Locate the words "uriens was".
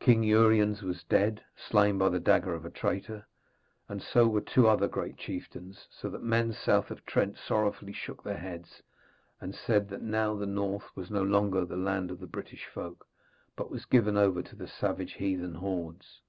0.22-1.04